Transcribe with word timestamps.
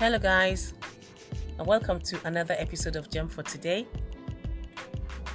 Hello, 0.00 0.18
guys, 0.18 0.72
and 1.58 1.66
welcome 1.66 2.00
to 2.00 2.18
another 2.26 2.54
episode 2.56 2.96
of 2.96 3.10
Gem 3.10 3.28
for 3.28 3.42
Today. 3.42 3.86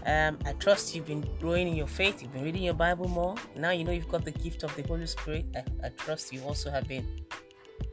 Um, 0.07 0.39
I 0.44 0.53
trust 0.53 0.96
you've 0.96 1.05
been 1.05 1.23
growing 1.39 1.67
in 1.67 1.76
your 1.76 1.85
faith, 1.85 2.23
you've 2.23 2.33
been 2.33 2.44
reading 2.44 2.63
your 2.63 2.73
Bible 2.73 3.07
more. 3.07 3.36
Now 3.55 3.70
you 3.70 3.83
know 3.83 3.91
you've 3.91 4.09
got 4.09 4.25
the 4.25 4.31
gift 4.31 4.63
of 4.63 4.75
the 4.75 4.81
Holy 4.81 5.05
Spirit. 5.05 5.46
I, 5.55 5.86
I 5.86 5.90
trust 5.90 6.33
you 6.33 6.41
also 6.41 6.72
have 6.72 6.87
been 6.87 7.05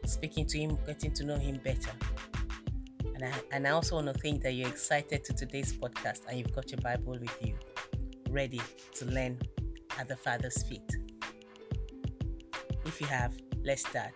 speaking 0.06 0.46
to 0.46 0.58
Him, 0.58 0.79
getting 0.86 1.12
to 1.12 1.24
know 1.24 1.36
Him 1.36 1.61
better. 1.62 1.93
And 3.16 3.22
I, 3.22 3.32
and 3.50 3.68
I 3.68 3.72
also 3.72 3.96
want 3.96 4.07
to 4.07 4.14
think 4.14 4.43
that 4.43 4.52
you're 4.52 4.70
excited 4.70 5.25
to 5.25 5.34
today's 5.34 5.75
podcast 5.75 6.20
and 6.26 6.39
you've 6.39 6.54
got 6.54 6.70
your 6.70 6.80
Bible 6.80 7.18
with 7.20 7.36
you, 7.43 7.54
ready 8.30 8.62
to 8.94 9.04
learn 9.04 9.39
at 9.98 10.08
the 10.08 10.16
Father's 10.16 10.62
feet. 10.62 10.90
If 12.86 12.98
you 12.98 13.08
have, 13.08 13.36
let's 13.62 13.86
start. 13.86 14.14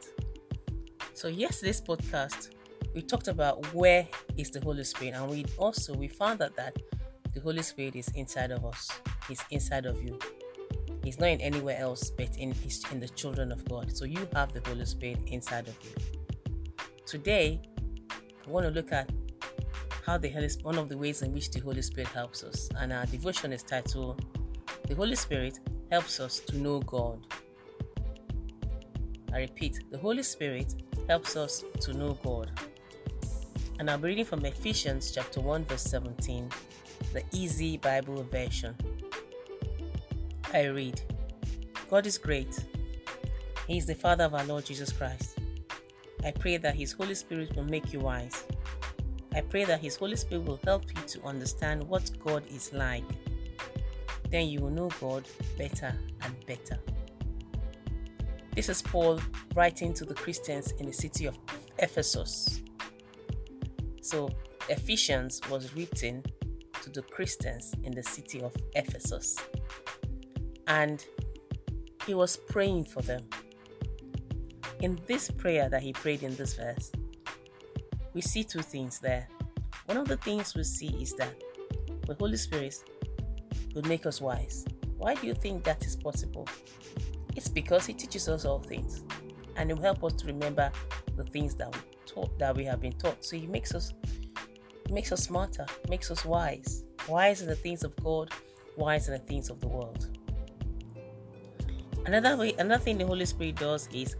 So 1.16 1.28
yesterday's 1.28 1.80
podcast, 1.80 2.50
we 2.94 3.00
talked 3.00 3.28
about 3.28 3.72
where 3.72 4.06
is 4.36 4.50
the 4.50 4.60
Holy 4.60 4.84
Spirit, 4.84 5.14
and 5.14 5.30
we 5.30 5.46
also 5.56 5.94
we 5.94 6.08
found 6.08 6.42
out 6.42 6.54
that 6.56 6.76
the 7.32 7.40
Holy 7.40 7.62
Spirit 7.62 7.96
is 7.96 8.08
inside 8.08 8.50
of 8.50 8.66
us. 8.66 8.90
He's 9.26 9.42
inside 9.50 9.86
of 9.86 10.02
you. 10.02 10.18
He's 11.02 11.18
not 11.18 11.30
in 11.30 11.40
anywhere 11.40 11.78
else, 11.78 12.10
but 12.10 12.36
in 12.36 12.54
in 12.92 13.00
the 13.00 13.08
children 13.08 13.50
of 13.50 13.64
God. 13.64 13.96
So 13.96 14.04
you 14.04 14.28
have 14.34 14.52
the 14.52 14.60
Holy 14.68 14.84
Spirit 14.84 15.20
inside 15.28 15.68
of 15.68 15.76
you. 15.82 15.94
Today, 17.06 17.62
I 18.10 18.50
want 18.50 18.66
to 18.66 18.70
look 18.70 18.92
at 18.92 19.08
how 20.04 20.18
the 20.18 20.28
Holy 20.28 20.50
one 20.64 20.76
of 20.76 20.90
the 20.90 20.98
ways 20.98 21.22
in 21.22 21.32
which 21.32 21.50
the 21.50 21.60
Holy 21.60 21.80
Spirit 21.80 22.08
helps 22.08 22.44
us, 22.44 22.68
and 22.76 22.92
our 22.92 23.06
devotion 23.06 23.54
is 23.54 23.62
titled 23.62 24.22
"The 24.86 24.94
Holy 24.94 25.16
Spirit 25.16 25.60
Helps 25.90 26.20
Us 26.20 26.40
to 26.40 26.58
Know 26.58 26.80
God." 26.80 27.26
I 29.36 29.40
repeat, 29.40 29.80
the 29.90 29.98
Holy 29.98 30.22
Spirit 30.22 30.74
helps 31.10 31.36
us 31.36 31.62
to 31.80 31.92
know 31.92 32.14
God. 32.24 32.50
And 33.78 33.88
be 34.00 34.08
reading 34.08 34.24
from 34.24 34.42
Ephesians 34.46 35.10
chapter 35.10 35.42
1, 35.42 35.66
verse 35.66 35.82
17, 35.82 36.48
the 37.12 37.22
easy 37.32 37.76
Bible 37.76 38.22
version. 38.32 38.74
I 40.54 40.68
read 40.68 41.02
God 41.90 42.06
is 42.06 42.16
great. 42.16 42.64
He 43.68 43.76
is 43.76 43.84
the 43.84 43.94
Father 43.94 44.24
of 44.24 44.34
our 44.34 44.44
Lord 44.44 44.64
Jesus 44.64 44.90
Christ. 44.90 45.38
I 46.24 46.30
pray 46.30 46.56
that 46.56 46.74
His 46.74 46.92
Holy 46.92 47.14
Spirit 47.14 47.54
will 47.54 47.64
make 47.64 47.92
you 47.92 48.00
wise. 48.00 48.44
I 49.34 49.42
pray 49.42 49.64
that 49.66 49.82
His 49.82 49.96
Holy 49.96 50.16
Spirit 50.16 50.46
will 50.46 50.60
help 50.64 50.84
you 50.96 51.02
to 51.08 51.22
understand 51.24 51.86
what 51.86 52.10
God 52.24 52.42
is 52.50 52.72
like. 52.72 53.04
Then 54.30 54.48
you 54.48 54.60
will 54.60 54.70
know 54.70 54.88
God 54.98 55.28
better 55.58 55.94
and 56.22 56.46
better. 56.46 56.78
This 58.56 58.70
is 58.70 58.80
Paul 58.80 59.20
writing 59.54 59.92
to 59.92 60.06
the 60.06 60.14
Christians 60.14 60.72
in 60.78 60.86
the 60.86 60.92
city 60.92 61.26
of 61.26 61.36
Ephesus. 61.78 62.62
So, 64.00 64.30
Ephesians 64.70 65.42
was 65.50 65.76
written 65.76 66.24
to 66.80 66.88
the 66.88 67.02
Christians 67.02 67.74
in 67.84 67.92
the 67.92 68.02
city 68.02 68.40
of 68.40 68.56
Ephesus. 68.74 69.36
And 70.68 71.04
he 72.06 72.14
was 72.14 72.38
praying 72.48 72.86
for 72.86 73.02
them. 73.02 73.28
In 74.80 74.98
this 75.06 75.30
prayer 75.30 75.68
that 75.68 75.82
he 75.82 75.92
prayed 75.92 76.22
in 76.22 76.34
this 76.36 76.54
verse, 76.54 76.90
we 78.14 78.22
see 78.22 78.42
two 78.42 78.62
things 78.62 79.00
there. 79.00 79.28
One 79.84 79.98
of 79.98 80.08
the 80.08 80.16
things 80.16 80.54
we 80.54 80.64
see 80.64 80.96
is 80.98 81.12
that 81.16 81.34
the 82.06 82.14
Holy 82.14 82.38
Spirit 82.38 82.74
will 83.74 83.82
make 83.82 84.06
us 84.06 84.22
wise. 84.22 84.64
Why 84.96 85.14
do 85.14 85.26
you 85.26 85.34
think 85.34 85.62
that 85.64 85.84
is 85.84 85.94
possible? 85.94 86.48
It's 87.36 87.48
because 87.48 87.86
He 87.86 87.92
teaches 87.92 88.28
us 88.28 88.44
all 88.44 88.58
things, 88.58 89.04
and 89.56 89.70
He 89.70 89.74
will 89.74 89.82
help 89.82 90.02
us 90.02 90.14
to 90.14 90.26
remember 90.26 90.72
the 91.16 91.24
things 91.24 91.54
that 91.56 91.72
we 91.72 91.80
taught 92.06 92.36
that 92.38 92.56
we 92.56 92.64
have 92.64 92.80
been 92.80 92.94
taught. 92.94 93.24
So 93.24 93.36
He 93.36 93.46
makes 93.46 93.74
us 93.74 93.92
makes 94.90 95.12
us 95.12 95.24
smarter, 95.24 95.66
makes 95.88 96.10
us 96.10 96.24
wise, 96.24 96.84
wise 97.08 97.42
in 97.42 97.48
the 97.48 97.56
things 97.56 97.84
of 97.84 97.94
God, 97.96 98.30
wise 98.76 99.08
in 99.08 99.14
the 99.14 99.20
things 99.20 99.50
of 99.50 99.60
the 99.60 99.68
world. 99.68 100.08
Another 102.06 102.36
way, 102.36 102.54
another 102.58 102.82
thing 102.82 102.98
the 102.98 103.06
Holy 103.06 103.26
Spirit 103.26 103.56
does 103.56 103.88
is 103.92 104.16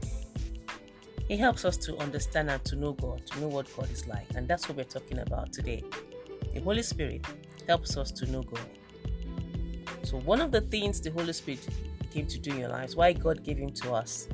He 1.27 1.37
helps 1.37 1.65
us 1.65 1.77
to 1.79 1.97
understand 1.99 2.51
and 2.51 2.63
to 2.67 2.77
know 2.77 2.93
God, 2.93 3.27
to 3.29 3.41
know 3.41 3.49
what 3.49 3.75
God 3.77 3.91
is 3.91 4.07
like, 4.07 4.27
and 4.35 4.47
that's 4.47 4.69
what 4.69 4.77
we're 4.77 4.85
talking 4.85 5.21
about 5.21 5.53
today. 5.53 5.83
The 6.53 6.61
Holy 6.61 6.83
Spirit 6.83 7.25
helps 7.67 7.97
us 7.97 8.11
to 8.13 8.27
know 8.31 8.43
God. 8.43 8.61
So 10.03 10.19
one 10.19 10.41
of 10.41 10.53
the 10.53 10.61
things 10.61 11.01
the 11.01 11.11
Holy 11.11 11.33
Spirit 11.33 11.67
to 12.25 12.39
do 12.39 12.53
in 12.53 12.61
your 12.61 12.71
lives, 12.71 12.97
why 12.97 13.13
God 13.13 13.45
gave 13.45 13.59
Him 13.59 13.71
to 13.71 13.93
us, 13.93 14.29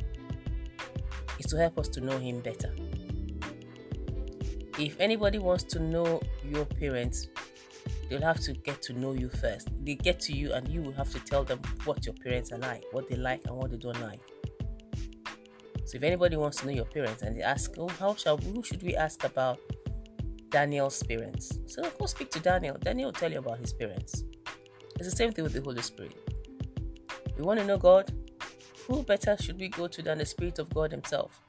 is 1.41 1.47
to 1.47 1.57
help 1.57 1.79
us 1.79 1.89
to 1.89 2.01
know 2.01 2.19
Him 2.19 2.41
better. 2.41 2.73
If 4.79 5.01
anybody 5.01 5.39
wants 5.39 5.65
to 5.65 5.81
know 5.81 6.21
your 6.45 6.65
parents, 6.65 7.27
they'll 8.09 8.23
have 8.23 8.41
to 8.41 8.53
get 8.53 8.81
to 8.83 8.93
know 8.93 9.13
you 9.13 9.29
first. 9.29 9.69
They 9.85 9.97
get 9.97 10.21
to 10.21 10.33
you, 10.33 10.53
and 10.53 10.69
you 10.69 10.83
will 10.83 10.93
have 10.93 11.11
to 11.13 11.19
tell 11.19 11.43
them 11.43 11.61
what 11.85 12.07
your 12.07 12.15
parents 12.15 12.53
are 12.53 12.59
like, 12.59 12.85
what 12.93 13.09
they 13.09 13.17
like, 13.17 13.43
and 13.47 13.57
what 13.57 13.71
they 13.71 13.77
don't 13.77 14.01
like. 14.01 14.21
So, 15.85 15.97
if 15.97 16.05
anybody 16.05 16.37
wants 16.37 16.59
to 16.59 16.67
know 16.67 16.73
your 16.73 16.87
parents 16.87 17.23
and 17.23 17.37
they 17.37 17.43
ask, 17.43 17.75
"Oh, 17.77 17.89
how 17.89 18.15
shall 18.15 18.39
who 18.39 18.63
should 18.63 18.83
we 18.83 18.97
ask 18.97 19.25
about 19.25 19.61
Daniel's 20.49 21.03
parents?" 21.03 21.59
So, 21.67 21.83
go 21.99 22.07
speak 22.07 22.31
to 22.31 22.41
Daniel. 22.41 22.79
Daniel 22.79 23.09
will 23.09 23.13
tell 23.13 23.31
you 23.31 23.41
about 23.41 23.59
his 23.59 23.75
parents. 23.75 24.25
It's 24.97 25.11
the 25.11 25.17
same 25.17 25.33
thing 25.33 25.43
with 25.45 25.53
the 25.53 25.61
Holy 25.61 25.83
Spirit. 25.83 26.32
We 27.37 27.45
want 27.45 27.61
to 27.61 27.67
know 27.67 27.79
God. 27.79 28.13
Who 28.87 29.03
better 29.03 29.37
should 29.41 29.59
we 29.59 29.69
go 29.69 29.87
to 29.87 30.03
than 30.03 30.19
the 30.19 30.27
Spirit 30.27 30.59
of 30.59 30.73
God 30.75 30.91
Himself? 30.91 31.41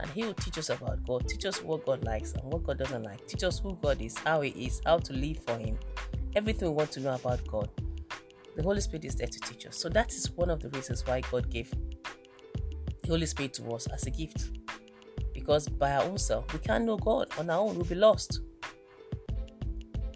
And 0.00 0.10
He 0.10 0.24
will 0.24 0.34
teach 0.34 0.58
us 0.58 0.70
about 0.70 1.04
God, 1.06 1.26
teach 1.28 1.44
us 1.44 1.62
what 1.62 1.84
God 1.84 2.04
likes 2.04 2.32
and 2.32 2.44
what 2.44 2.64
God 2.64 2.78
doesn't 2.78 3.02
like, 3.02 3.26
teach 3.26 3.42
us 3.42 3.58
who 3.58 3.76
God 3.76 4.00
is, 4.00 4.16
how 4.18 4.42
He 4.42 4.50
is, 4.50 4.80
how 4.84 4.98
to 4.98 5.12
live 5.12 5.38
for 5.44 5.58
Him. 5.58 5.78
Everything 6.36 6.68
we 6.68 6.74
want 6.74 6.92
to 6.92 7.00
know 7.00 7.14
about 7.14 7.46
God. 7.46 7.68
The 8.54 8.62
Holy 8.62 8.80
Spirit 8.80 9.04
is 9.04 9.14
there 9.14 9.26
to 9.26 9.40
teach 9.40 9.66
us. 9.66 9.76
So 9.76 9.88
that 9.88 10.12
is 10.12 10.30
one 10.32 10.50
of 10.50 10.60
the 10.60 10.68
reasons 10.70 11.06
why 11.06 11.20
God 11.30 11.50
gave 11.50 11.70
the 13.02 13.08
Holy 13.08 13.26
Spirit 13.26 13.54
to 13.54 13.70
us 13.72 13.86
as 13.86 14.06
a 14.06 14.10
gift. 14.10 14.50
Because 15.32 15.68
by 15.68 15.92
our 15.92 16.02
own 16.02 16.18
self, 16.18 16.52
we 16.52 16.58
can't 16.58 16.84
know 16.84 16.96
God 16.96 17.28
on 17.38 17.48
our 17.50 17.60
own, 17.60 17.74
we'll 17.76 17.84
be 17.84 17.94
lost. 17.94 18.40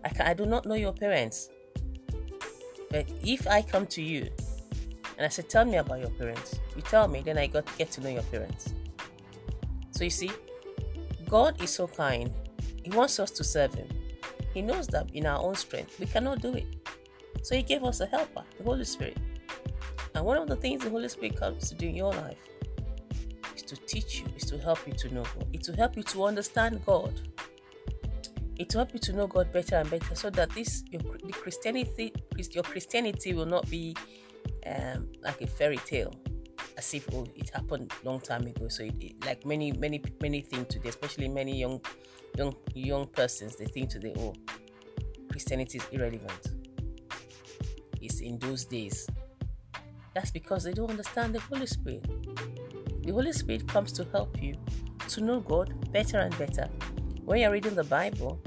I, 0.05 0.09
can, 0.11 0.27
I 0.27 0.35
do 0.35 0.47
not 0.47 0.67
know 0.67 0.75
your 0.75 0.93
parents. 0.93 1.49
But 2.91 3.07
if 3.25 3.47
I 3.47 3.63
come 3.63 3.87
to 3.87 4.03
you 4.03 4.29
and 5.17 5.27
I 5.27 5.29
said, 5.29 5.49
Tell 5.49 5.65
me 5.65 5.77
about 5.77 6.01
your 6.01 6.11
parents. 6.11 6.61
You 6.75 6.83
tell 6.83 7.09
me, 7.09 7.21
then 7.21 7.39
I 7.39 7.47
got 7.47 7.67
to 7.67 7.73
get 7.77 7.91
to 7.93 8.01
know 8.01 8.11
your 8.11 8.23
parents. 8.25 8.75
So 9.91 10.05
you 10.05 10.11
see, 10.11 10.31
God 11.29 11.63
is 11.63 11.71
so 11.71 11.87
kind. 11.87 12.31
He 12.83 12.91
wants 12.91 13.21
us 13.21 13.31
to 13.33 13.45
serve 13.45 13.75
Him. 13.75 13.89
He 14.55 14.63
knows 14.63 14.87
that 14.89 15.11
in 15.15 15.27
our 15.27 15.39
own 15.43 15.55
strength, 15.55 15.99
we 16.01 16.07
cannot 16.07 16.41
do 16.41 16.55
it. 16.55 16.67
So 17.43 17.55
He 17.55 17.63
gave 17.63 17.85
us 17.85 18.01
a 18.01 18.07
helper, 18.07 18.45
the 18.59 18.65
Holy 18.65 18.85
Spirit. 18.85 19.19
And 20.15 20.25
one 20.25 20.37
of 20.37 20.49
the 20.49 20.57
things 20.57 20.85
the 20.85 20.91
Holy 20.91 21.09
Spirit 21.09 21.37
comes 21.37 21.69
to 21.69 21.75
do 21.75 21.89
in 21.89 21.95
your 21.95 22.13
life 22.13 22.39
is 23.57 23.63
to 23.63 23.77
teach 23.77 24.21
you, 24.21 24.27
is 24.37 24.45
to 24.47 24.59
help 24.59 24.87
you 24.87 24.93
to 24.95 25.15
know 25.15 25.23
God, 25.23 25.47
it's 25.53 25.69
to 25.69 25.77
help 25.77 25.97
you 25.97 26.03
to 26.03 26.25
understand 26.25 26.85
God. 26.85 27.21
It's 28.59 28.73
to 28.73 28.79
help 28.79 28.93
you 28.93 29.01
to 29.01 29.13
know 29.13 29.27
God 29.27 29.53
better 29.53 29.77
and 29.77 29.91
better 29.91 30.15
so 30.15 30.31
that 30.31 30.51
this 30.51 30.85
your 30.91 31.03
Christianity 31.33 32.13
your 32.53 32.63
Christianity 32.63 33.33
will 33.33 33.47
not 33.47 33.69
be 33.71 33.97
um, 34.75 35.09
like 35.23 35.41
a 35.41 35.47
fairy 35.47 35.79
tale, 35.79 36.13
as 36.77 36.95
if 36.95 37.07
oh, 37.15 37.27
it 37.35 37.51
happened 37.51 37.93
long 38.05 38.21
time 38.21 38.47
ago. 38.47 38.69
So 38.69 38.85
it, 38.85 38.95
it, 39.01 39.25
like 39.25 39.45
many 39.45 39.73
many 39.73 40.03
many 40.21 40.41
think 40.41 40.69
today, 40.69 40.89
especially 40.89 41.29
many 41.29 41.59
young 41.59 41.81
young 42.37 42.55
young 42.75 43.07
persons, 43.07 43.57
they 43.57 43.67
think 43.67 43.91
today, 43.91 44.15
oh, 44.19 44.35
Christianity 45.31 45.79
is 45.79 45.87
irrelevant. 45.93 46.49
It's 48.01 48.21
in 48.21 48.39
those 48.39 48.65
days. 48.65 49.07
That's 50.15 50.31
because 50.31 50.65
they 50.65 50.73
don't 50.73 50.91
understand 50.91 51.35
the 51.35 51.41
Holy 51.41 51.67
Spirit. 51.67 52.05
The 53.03 53.13
Holy 53.13 53.33
Spirit 53.33 53.67
comes 53.67 53.93
to 53.93 54.05
help 54.13 54.43
you 54.43 54.55
to 55.09 55.21
know 55.21 55.41
God 55.41 55.93
better 55.93 56.19
and 56.19 56.37
better. 56.39 56.69
When 57.25 57.41
you're 57.41 57.53
reading 57.53 57.75
the 57.75 57.85
Bible, 57.85 58.41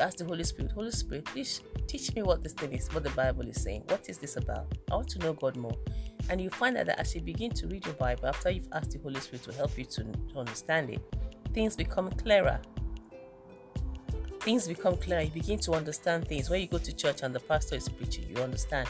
ask 0.00 0.18
the 0.18 0.24
Holy 0.24 0.44
Spirit, 0.44 0.72
Holy 0.72 0.90
Spirit, 0.90 1.24
please 1.26 1.60
teach 1.92 2.14
me 2.14 2.22
what 2.22 2.42
this 2.42 2.54
thing 2.54 2.72
is, 2.72 2.88
what 2.94 3.04
the 3.04 3.10
Bible 3.10 3.46
is 3.46 3.62
saying. 3.62 3.84
What 3.88 4.08
is 4.08 4.16
this 4.16 4.36
about? 4.36 4.66
I 4.90 4.94
want 4.94 5.08
to 5.10 5.18
know 5.18 5.34
God 5.34 5.56
more. 5.56 5.76
And 6.30 6.40
you 6.40 6.48
find 6.48 6.78
out 6.78 6.86
that 6.86 6.98
as 6.98 7.14
you 7.14 7.20
begin 7.20 7.50
to 7.50 7.66
read 7.66 7.84
your 7.84 7.94
Bible, 7.96 8.28
after 8.28 8.50
you've 8.50 8.68
asked 8.72 8.92
the 8.92 8.98
Holy 8.98 9.20
Spirit 9.20 9.42
to 9.44 9.52
help 9.52 9.76
you 9.76 9.84
to, 9.84 10.06
understand 10.34 10.88
it, 10.88 11.02
things 11.52 11.76
become 11.76 12.10
clearer. 12.12 12.58
Things 14.40 14.66
become 14.66 14.96
clearer. 14.96 15.20
You 15.20 15.30
begin 15.30 15.58
to 15.60 15.72
understand 15.72 16.26
things. 16.28 16.48
When 16.48 16.62
you 16.62 16.66
go 16.66 16.78
to 16.78 16.92
church 16.94 17.22
and 17.22 17.34
the 17.34 17.40
pastor 17.40 17.76
is 17.76 17.90
preaching, 17.90 18.24
you 18.34 18.42
understand. 18.42 18.88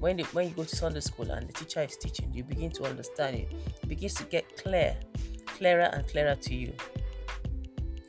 When, 0.00 0.16
the, 0.16 0.22
when 0.24 0.48
you 0.48 0.54
go 0.54 0.64
to 0.64 0.74
Sunday 0.74 1.00
school 1.00 1.30
and 1.30 1.48
the 1.48 1.52
teacher 1.52 1.82
is 1.82 1.98
teaching, 1.98 2.32
you 2.32 2.44
begin 2.44 2.70
to 2.70 2.84
understand 2.84 3.36
it. 3.36 3.52
It 3.82 3.88
begins 3.90 4.14
to 4.14 4.24
get 4.24 4.56
clear, 4.56 4.96
clearer 5.44 5.90
and 5.92 6.08
clearer 6.08 6.34
to 6.34 6.54
you. 6.54 6.72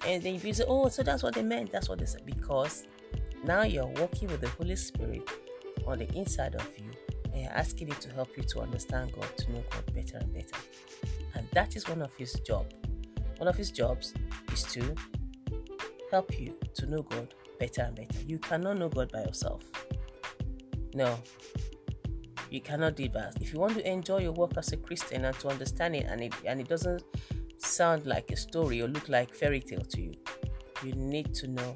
And 0.07 0.24
then 0.24 0.35
you 0.35 0.53
say, 0.53 0.63
oh, 0.65 0.88
so 0.88 1.03
that's 1.03 1.24
what 1.24 1.35
they 1.35 1.44
meant. 1.44 1.74
That's 1.74 1.89
what 1.89 2.00
they 2.00 2.06
said. 2.06 2.25
Because 2.25 2.88
now 3.44 3.63
you're 3.63 3.86
walking 3.86 4.27
with 4.30 4.41
the 4.41 4.50
Holy 4.50 4.75
Spirit 4.75 5.27
on 5.88 6.00
the 6.00 6.12
inside 6.13 6.56
of 6.56 6.68
you 6.77 6.91
and 7.31 7.44
you're 7.44 7.51
asking 7.51 7.89
it 7.89 8.01
to 8.01 8.12
help 8.12 8.36
you 8.36 8.44
to 8.44 8.62
understand 8.62 9.13
God, 9.13 9.30
to 9.38 9.51
know 9.51 9.63
God 9.69 9.94
better 9.94 10.18
and 10.18 10.33
better. 10.33 10.57
And 11.36 11.47
that 11.53 11.75
is 11.75 11.88
one 11.88 12.01
of 12.01 12.13
His 12.15 12.33
job. 12.41 12.71
One 13.38 13.47
of 13.47 13.56
His 13.56 13.71
jobs 13.71 14.13
is 14.51 14.63
to 14.74 14.95
help 16.12 16.39
you 16.39 16.56
to 16.75 16.86
know 16.88 17.03
God 17.03 17.33
better 17.59 17.83
and 17.83 17.95
better. 17.95 18.19
You 18.25 18.39
cannot 18.39 18.77
know 18.77 18.89
God 18.89 19.12
by 19.12 19.21
yourself. 19.21 19.63
No, 20.94 21.19
you 22.50 22.62
cannot 22.62 22.95
do 22.95 23.07
that. 23.09 23.35
If 23.42 23.53
you 23.53 23.59
want 23.59 23.75
to 23.75 23.88
enjoy 23.88 24.19
your 24.19 24.31
work 24.31 24.53
as 24.57 24.71
a 24.74 24.77
Christian 24.77 25.25
and 25.25 25.38
to 25.39 25.50
understand 25.50 25.95
it, 25.95 26.07
and 26.09 26.21
it 26.21 26.33
and 26.45 26.59
it 26.59 26.68
doesn't 26.68 27.03
sound 27.57 28.06
like 28.06 28.31
a 28.31 28.35
story 28.35 28.81
or 28.81 28.88
look 28.88 29.07
like 29.07 29.33
fairy 29.33 29.59
tale 29.59 29.81
to 29.81 30.01
you, 30.01 30.13
you 30.83 30.94
need 30.94 31.33
to 31.35 31.47
know 31.47 31.75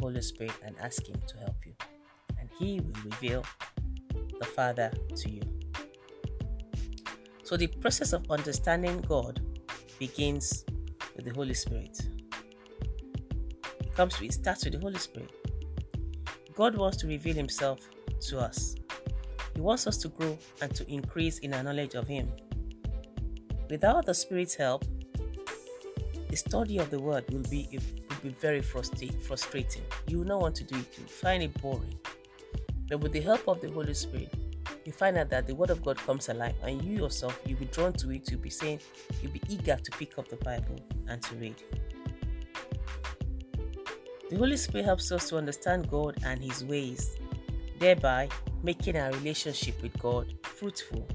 Holy 0.00 0.22
Spirit 0.22 0.54
and 0.64 0.74
ask 0.80 1.06
Him 1.06 1.20
to 1.26 1.38
help 1.38 1.56
you, 1.64 1.74
and 2.38 2.48
He 2.58 2.80
will 2.80 3.02
reveal 3.04 3.44
the 4.38 4.46
Father 4.46 4.92
to 5.16 5.30
you. 5.30 5.42
So 7.42 7.56
the 7.56 7.66
process 7.66 8.12
of 8.12 8.30
understanding 8.30 9.00
God 9.08 9.40
begins 9.98 10.64
with 11.16 11.24
the 11.24 11.34
Holy 11.34 11.54
Spirit. 11.54 11.98
It 13.80 13.94
comes 13.94 14.20
it 14.20 14.32
starts 14.32 14.64
with 14.64 14.74
the 14.74 14.80
Holy 14.80 14.98
Spirit. 14.98 15.32
God 16.54 16.76
wants 16.76 16.96
to 16.98 17.06
reveal 17.06 17.34
himself 17.34 17.78
to 18.28 18.38
us. 18.38 18.74
He 19.54 19.60
wants 19.60 19.86
us 19.86 19.96
to 19.98 20.08
grow 20.08 20.36
and 20.60 20.74
to 20.74 20.88
increase 20.92 21.38
in 21.38 21.54
our 21.54 21.62
knowledge 21.62 21.94
of 21.94 22.06
him. 22.06 22.30
Without 23.70 24.06
the 24.06 24.14
Spirit's 24.14 24.54
help, 24.54 24.84
the 26.28 26.36
study 26.36 26.78
of 26.78 26.90
the 26.90 27.00
word 27.00 27.24
will 27.30 27.48
be 27.50 27.68
be 28.22 28.30
very 28.30 28.62
frustrating. 28.62 29.82
You 30.06 30.18
will 30.18 30.26
not 30.26 30.40
want 30.40 30.54
to 30.56 30.64
do 30.64 30.76
it. 30.76 30.98
You 30.98 31.04
find 31.06 31.42
it 31.42 31.60
boring. 31.60 31.98
But 32.88 33.00
with 33.00 33.12
the 33.12 33.20
help 33.20 33.46
of 33.48 33.60
the 33.60 33.70
Holy 33.70 33.94
Spirit, 33.94 34.32
you 34.84 34.92
find 34.92 35.18
out 35.18 35.28
that 35.30 35.46
the 35.46 35.54
Word 35.54 35.70
of 35.70 35.84
God 35.84 35.98
comes 35.98 36.28
alive, 36.30 36.54
and 36.62 36.82
you 36.82 36.96
yourself 36.96 37.38
you'll 37.44 37.58
be 37.58 37.66
drawn 37.66 37.92
to 37.94 38.10
it. 38.10 38.30
You'll 38.30 38.40
be 38.40 38.48
saying, 38.50 38.80
you'll 39.20 39.32
be 39.32 39.42
eager 39.48 39.76
to 39.76 39.90
pick 39.92 40.18
up 40.18 40.28
the 40.28 40.36
Bible 40.36 40.80
and 41.08 41.22
to 41.22 41.34
read. 41.36 41.56
The 44.30 44.36
Holy 44.36 44.56
Spirit 44.56 44.86
helps 44.86 45.12
us 45.12 45.28
to 45.28 45.36
understand 45.36 45.90
God 45.90 46.16
and 46.24 46.42
His 46.42 46.64
ways, 46.64 47.16
thereby 47.78 48.28
making 48.62 48.96
our 48.96 49.10
relationship 49.12 49.82
with 49.82 49.98
God 49.98 50.34
fruitful, 50.42 51.06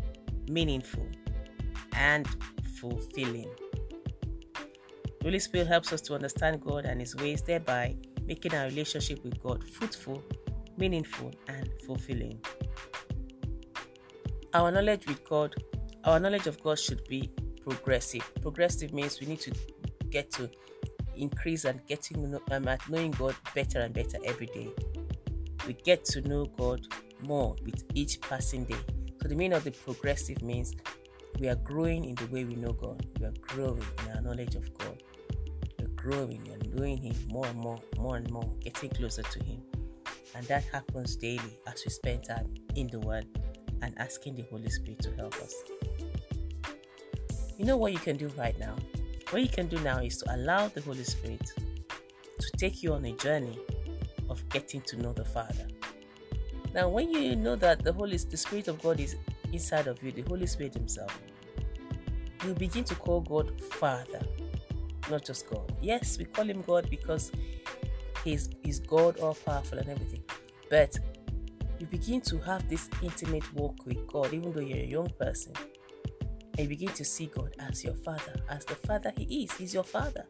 meaningful, 0.47 1.07
and 1.93 2.27
fulfilling. 2.79 3.49
The 5.23 5.29
Holy 5.29 5.39
Spirit 5.39 5.67
helps 5.67 5.93
us 5.93 6.01
to 6.01 6.15
understand 6.15 6.59
God 6.59 6.83
and 6.83 6.99
His 6.99 7.15
ways, 7.15 7.41
thereby 7.41 7.95
making 8.25 8.53
our 8.53 8.65
relationship 8.65 9.23
with 9.23 9.41
God 9.41 9.63
fruitful, 9.69 10.21
meaningful, 10.77 11.31
and 11.47 11.69
fulfilling. 11.87 12.41
Our 14.53 14.69
knowledge 14.69 15.07
with 15.07 15.23
God, 15.29 15.55
our 16.03 16.19
knowledge 16.19 16.47
of 16.47 16.61
God 16.61 16.77
should 16.77 17.07
be 17.07 17.31
progressive. 17.61 18.29
Progressive 18.41 18.91
means 18.91 19.21
we 19.21 19.27
need 19.27 19.39
to 19.39 19.53
get 20.09 20.29
to 20.31 20.51
increase 21.15 21.63
and 21.63 21.79
getting 21.87 22.37
um, 22.51 22.67
at 22.67 22.89
knowing 22.89 23.11
God 23.11 23.33
better 23.55 23.79
and 23.79 23.93
better 23.93 24.17
every 24.25 24.47
day. 24.47 24.71
We 25.65 25.71
get 25.71 26.03
to 26.03 26.21
know 26.27 26.47
God 26.47 26.81
more 27.21 27.55
with 27.63 27.81
each 27.93 28.19
passing 28.19 28.65
day. 28.65 28.75
So 29.21 29.29
the 29.29 29.35
meaning 29.35 29.55
of 29.55 29.63
the 29.63 29.71
progressive 29.71 30.41
means 30.41 30.75
we 31.39 31.47
are 31.47 31.55
growing 31.55 32.03
in 32.03 32.15
the 32.15 32.27
way 32.27 32.43
we 32.43 32.55
know 32.55 32.73
God. 32.73 33.07
We 33.21 33.25
are 33.25 33.33
growing 33.41 33.85
in 34.05 34.17
our 34.17 34.21
knowledge 34.21 34.55
of 34.55 34.77
God. 34.77 35.01
Growing 36.03 36.45
and 36.51 36.75
knowing 36.75 36.97
Him 36.97 37.15
more 37.29 37.45
and 37.47 37.57
more, 37.57 37.79
more 37.97 38.17
and 38.17 38.29
more, 38.29 38.51
getting 38.59 38.89
closer 38.89 39.23
to 39.23 39.43
Him. 39.43 39.61
And 40.35 40.45
that 40.47 40.65
happens 40.65 41.15
daily 41.15 41.57
as 41.65 41.81
we 41.85 41.91
spend 41.91 42.25
time 42.25 42.53
in 42.75 42.87
the 42.87 42.99
Word 42.99 43.25
and 43.81 43.97
asking 43.97 44.35
the 44.35 44.43
Holy 44.51 44.69
Spirit 44.69 44.99
to 45.03 45.15
help 45.15 45.33
us. 45.35 45.55
You 47.57 47.63
know 47.65 47.77
what 47.77 47.93
you 47.93 47.99
can 47.99 48.17
do 48.17 48.27
right 48.37 48.57
now? 48.59 48.75
What 49.29 49.41
you 49.41 49.47
can 49.47 49.67
do 49.67 49.79
now 49.79 49.99
is 49.99 50.17
to 50.17 50.35
allow 50.35 50.67
the 50.67 50.81
Holy 50.81 51.05
Spirit 51.05 51.53
to 52.39 52.51
take 52.57 52.83
you 52.83 52.93
on 52.93 53.05
a 53.05 53.13
journey 53.13 53.57
of 54.29 54.47
getting 54.49 54.81
to 54.81 54.97
know 54.97 55.13
the 55.13 55.23
Father. 55.23 55.67
Now, 56.73 56.89
when 56.89 57.11
you 57.13 57.35
know 57.37 57.55
that 57.55 57.83
the 57.83 57.93
Holy 57.93 58.17
the 58.17 58.37
Spirit 58.37 58.67
of 58.67 58.81
God 58.81 58.99
is 58.99 59.15
inside 59.53 59.87
of 59.87 60.03
you, 60.03 60.11
the 60.11 60.23
Holy 60.23 60.47
Spirit 60.47 60.73
Himself, 60.73 61.17
you 62.45 62.53
begin 62.55 62.83
to 62.85 62.95
call 62.95 63.21
God 63.21 63.61
Father, 63.61 64.21
not 65.09 65.25
just 65.25 65.49
God. 65.49 65.75
Yes, 65.81 66.17
we 66.17 66.25
call 66.25 66.45
Him 66.45 66.61
God 66.61 66.89
because 66.89 67.31
He's, 68.23 68.49
he's 68.63 68.79
God 68.79 69.19
all 69.19 69.33
powerful 69.33 69.77
and 69.79 69.89
everything. 69.89 70.23
But 70.69 70.97
you 71.79 71.87
begin 71.87 72.21
to 72.21 72.37
have 72.39 72.67
this 72.69 72.89
intimate 73.01 73.53
walk 73.53 73.85
with 73.85 74.07
God, 74.07 74.33
even 74.33 74.53
though 74.53 74.61
you're 74.61 74.77
a 74.77 74.87
young 74.87 75.09
person. 75.19 75.53
And 76.57 76.59
you 76.59 76.67
begin 76.69 76.89
to 76.89 77.03
see 77.03 77.25
God 77.25 77.53
as 77.59 77.83
your 77.83 77.95
Father, 77.95 78.41
as 78.49 78.63
the 78.65 78.75
Father 78.75 79.11
He 79.17 79.43
is. 79.43 79.51
He's 79.53 79.73
your 79.73 79.83
Father. 79.83 80.25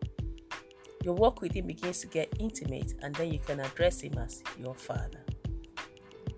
Your 1.03 1.13
walk 1.13 1.41
with 1.41 1.53
Him 1.53 1.67
begins 1.67 1.99
to 1.99 2.07
get 2.07 2.33
intimate, 2.39 2.93
and 3.01 3.13
then 3.15 3.31
you 3.31 3.39
can 3.39 3.59
address 3.59 4.01
Him 4.01 4.17
as 4.17 4.41
your 4.57 4.73
Father. 4.73 5.19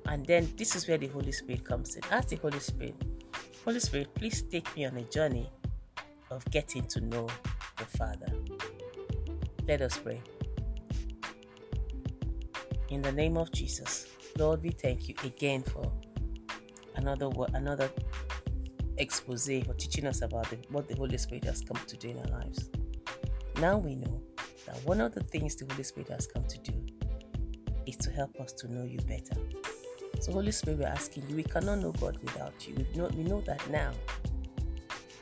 And 0.07 0.25
then 0.25 0.51
this 0.57 0.75
is 0.75 0.87
where 0.87 0.97
the 0.97 1.07
Holy 1.07 1.31
Spirit 1.31 1.63
comes 1.63 1.95
in. 1.95 2.03
Ask 2.11 2.29
the 2.29 2.35
Holy 2.37 2.59
Spirit, 2.59 2.95
Holy 3.63 3.79
Spirit, 3.79 4.13
please 4.15 4.41
take 4.43 4.75
me 4.75 4.85
on 4.85 4.97
a 4.97 5.03
journey 5.03 5.49
of 6.29 6.43
getting 6.51 6.85
to 6.87 7.01
know 7.01 7.27
the 7.77 7.85
Father. 7.85 8.31
Let 9.67 9.81
us 9.81 9.97
pray. 9.97 10.21
In 12.89 13.01
the 13.01 13.11
name 13.11 13.37
of 13.37 13.51
Jesus. 13.51 14.07
Lord, 14.37 14.61
we 14.61 14.69
thank 14.69 15.07
you 15.07 15.15
again 15.23 15.63
for 15.63 15.91
another 16.95 17.29
another 17.53 17.89
expose 18.97 19.45
for 19.65 19.73
teaching 19.73 20.05
us 20.05 20.21
about 20.21 20.49
the, 20.49 20.57
what 20.69 20.87
the 20.87 20.95
Holy 20.95 21.17
Spirit 21.17 21.43
has 21.45 21.61
come 21.61 21.77
to 21.87 21.97
do 21.97 22.09
in 22.09 22.17
our 22.19 22.39
lives. 22.39 22.69
Now 23.59 23.77
we 23.77 23.95
know 23.95 24.21
that 24.65 24.77
one 24.85 25.01
of 25.01 25.13
the 25.13 25.21
things 25.21 25.55
the 25.55 25.65
Holy 25.71 25.83
Spirit 25.83 26.09
has 26.09 26.27
come 26.27 26.43
to 26.45 26.57
do 26.59 26.73
is 27.85 27.97
to 27.97 28.11
help 28.11 28.39
us 28.39 28.51
to 28.53 28.71
know 28.71 28.83
you 28.83 28.99
better. 28.99 29.35
So, 30.19 30.31
Holy 30.31 30.51
Spirit, 30.51 30.79
we're 30.79 30.87
asking 30.87 31.23
you, 31.29 31.35
we 31.35 31.43
cannot 31.43 31.79
know 31.79 31.91
God 31.91 32.17
without 32.21 32.67
you. 32.67 32.75
We 32.75 32.97
know, 32.97 33.07
we 33.15 33.23
know 33.23 33.41
that 33.41 33.69
now. 33.69 33.91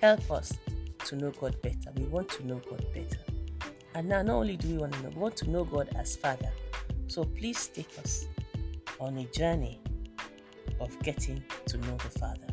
Help 0.01 0.29
us 0.31 0.53
to 1.05 1.15
know 1.15 1.31
God 1.31 1.61
better. 1.61 1.91
We 1.95 2.05
want 2.05 2.29
to 2.29 2.45
know 2.45 2.61
God 2.69 2.85
better. 2.94 3.19
And 3.95 4.09
now, 4.09 4.21
not 4.21 4.35
only 4.35 4.57
do 4.57 4.69
we 4.69 4.77
want 4.77 4.94
to 4.94 5.03
know, 5.03 5.09
we 5.09 5.21
want 5.21 5.38
to 5.38 5.50
know 5.50 5.63
God 5.63 5.89
as 5.95 6.15
Father. 6.15 6.51
So, 7.07 7.23
please 7.23 7.67
take 7.67 7.89
us 8.00 8.27
on 9.00 9.17
a 9.17 9.25
journey 9.25 9.79
of 10.79 10.97
getting 11.03 11.44
to 11.65 11.77
know 11.77 11.97
the 11.97 12.19
Father. 12.19 12.47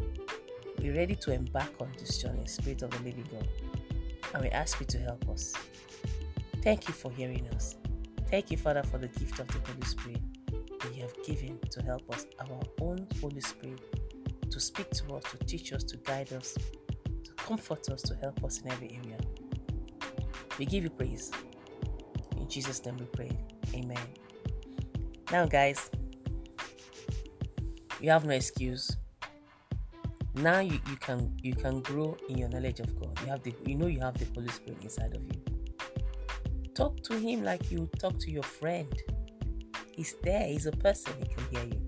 We're 0.78 0.94
ready 0.94 1.14
to 1.16 1.32
embark 1.32 1.72
on 1.80 1.92
this 1.98 2.18
journey, 2.18 2.46
Spirit 2.46 2.82
of 2.82 2.90
the 2.90 2.98
Living 2.98 3.28
God, 3.30 3.48
and 4.34 4.42
we 4.42 4.50
ask 4.50 4.80
you 4.80 4.86
to 4.86 4.98
help 4.98 5.28
us. 5.28 5.54
Thank 6.62 6.88
you 6.88 6.94
for 6.94 7.10
hearing 7.10 7.46
us. 7.54 7.76
Thank 8.30 8.50
you, 8.50 8.56
Father, 8.56 8.82
for 8.82 8.98
the 8.98 9.08
gift 9.08 9.40
of 9.40 9.48
the 9.48 9.58
Holy 9.58 9.86
Spirit 9.86 10.20
that 10.80 10.94
you 10.94 11.02
have 11.02 11.24
given 11.24 11.58
to 11.70 11.82
help 11.82 12.08
us, 12.14 12.26
our 12.38 12.60
own 12.80 13.06
Holy 13.20 13.40
Spirit, 13.40 13.80
to 14.50 14.60
speak 14.60 14.90
to 14.90 15.14
us, 15.14 15.24
to 15.30 15.38
teach 15.44 15.72
us, 15.72 15.84
to 15.84 15.96
guide 15.98 16.32
us, 16.32 16.56
comfort 17.50 17.88
us, 17.90 18.02
to 18.02 18.14
help 18.16 18.44
us 18.44 18.60
in 18.60 18.70
every 18.70 18.90
area. 19.02 19.18
We 20.56 20.66
give 20.66 20.84
you 20.84 20.90
praise. 20.90 21.32
In 22.38 22.48
Jesus' 22.48 22.84
name 22.84 22.96
we 22.96 23.06
pray. 23.06 23.30
Amen. 23.74 24.06
Now, 25.32 25.46
guys, 25.46 25.90
you 28.00 28.08
have 28.10 28.24
no 28.24 28.34
excuse 28.34 28.96
now 30.34 30.60
you, 30.60 30.78
you 30.88 30.96
can 31.00 31.36
you 31.42 31.54
can 31.54 31.80
grow 31.80 32.16
in 32.28 32.38
your 32.38 32.48
knowledge 32.48 32.78
of 32.80 32.88
god 33.00 33.18
you 33.20 33.26
have 33.26 33.42
the 33.42 33.52
you 33.66 33.74
know 33.74 33.88
you 33.88 34.00
have 34.00 34.16
the 34.16 34.24
holy 34.34 34.48
spirit 34.48 34.78
inside 34.82 35.14
of 35.14 35.22
you 35.24 35.42
talk 36.72 37.02
to 37.02 37.18
him 37.18 37.42
like 37.42 37.70
you 37.70 37.90
talk 37.98 38.16
to 38.18 38.30
your 38.30 38.44
friend 38.44 38.94
he's 39.92 40.14
there 40.22 40.46
he's 40.46 40.66
a 40.66 40.72
person 40.72 41.12
he 41.18 41.26
can 41.34 41.44
hear 41.50 41.64
you 41.74 41.80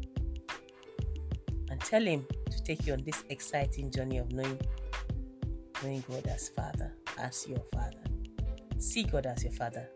and 1.70 1.80
tell 1.80 2.02
him 2.02 2.26
to 2.50 2.62
take 2.64 2.84
you 2.84 2.92
on 2.92 3.02
this 3.04 3.24
exciting 3.30 3.90
journey 3.90 4.18
of 4.18 4.30
knowing 4.32 4.60
knowing 5.82 6.02
god 6.08 6.26
as 6.26 6.48
father 6.48 6.92
as 7.18 7.46
your 7.48 7.62
father 7.72 7.98
see 8.78 9.04
god 9.04 9.26
as 9.26 9.44
your 9.44 9.52
father 9.52 9.88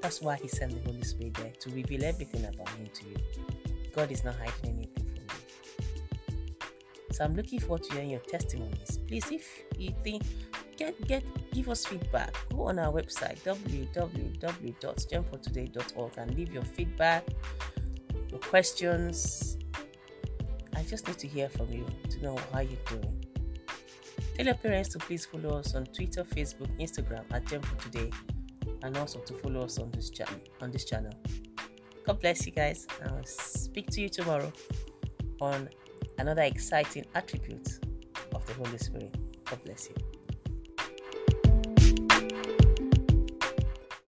that's 0.00 0.20
why 0.20 0.36
he 0.36 0.48
sent 0.48 0.72
the 0.72 0.80
holy 0.90 1.02
spirit 1.02 1.34
there 1.34 1.52
to 1.58 1.70
reveal 1.70 2.04
everything 2.04 2.44
about 2.44 2.68
him 2.70 2.88
to 2.92 3.06
you 3.06 3.16
god 3.94 4.10
is 4.10 4.24
not 4.24 4.34
hiding 4.36 4.76
anything 4.76 5.04
from 5.04 5.14
you. 5.14 5.22
so 7.12 7.24
I'm 7.24 7.36
looking 7.36 7.60
forward 7.60 7.84
to 7.84 7.92
hearing 7.94 8.10
your 8.10 8.18
testimonies. 8.20 8.98
Please, 9.06 9.30
if 9.30 9.62
you 9.78 9.94
think 10.02 10.24
get 10.76 11.00
get 11.06 11.22
give 11.52 11.68
us 11.68 11.86
feedback, 11.86 12.34
go 12.50 12.64
on 12.64 12.80
our 12.80 12.92
website 12.92 13.38
www.gemfortoday.org 13.44 16.12
and 16.18 16.34
leave 16.34 16.52
your 16.52 16.64
feedback, 16.64 17.24
your 18.30 18.40
questions. 18.40 19.56
I 20.76 20.82
just 20.82 21.06
need 21.06 21.18
to 21.18 21.28
hear 21.28 21.48
from 21.48 21.70
you 21.70 21.86
to 22.10 22.20
know 22.20 22.36
how 22.52 22.58
you're 22.60 22.76
doing. 22.86 23.23
Tell 24.34 24.46
your 24.46 24.56
parents 24.56 24.88
to 24.90 24.98
please 24.98 25.24
follow 25.26 25.58
us 25.58 25.76
on 25.76 25.86
Twitter, 25.86 26.24
Facebook, 26.24 26.68
Instagram 26.80 27.24
at 27.32 27.46
for 27.64 27.76
Today, 27.82 28.10
and 28.82 28.96
also 28.96 29.20
to 29.20 29.34
follow 29.34 29.62
us 29.62 29.78
on 29.78 29.92
this 29.92 30.10
channel. 30.10 30.40
On 30.60 30.72
this 30.72 30.84
channel. 30.84 31.12
God 32.04 32.20
bless 32.20 32.44
you 32.44 32.50
guys. 32.50 32.88
I'll 33.04 33.24
speak 33.24 33.90
to 33.90 34.00
you 34.00 34.08
tomorrow 34.08 34.52
on 35.40 35.68
another 36.18 36.42
exciting 36.42 37.04
attribute 37.14 37.78
of 38.34 38.44
the 38.46 38.54
Holy 38.54 38.78
Spirit. 38.78 39.16
God 39.44 39.62
bless 39.64 39.88
you. 39.88 40.23